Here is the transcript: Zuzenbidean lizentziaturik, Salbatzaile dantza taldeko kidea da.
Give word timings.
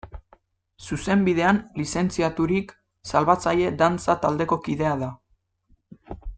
Zuzenbidean 0.95 1.59
lizentziaturik, 1.81 2.73
Salbatzaile 3.11 3.77
dantza 3.83 4.19
taldeko 4.27 4.61
kidea 4.67 4.99
da. 5.07 5.15